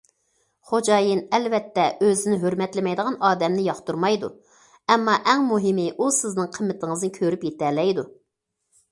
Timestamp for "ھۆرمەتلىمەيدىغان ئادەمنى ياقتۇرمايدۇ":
2.43-4.29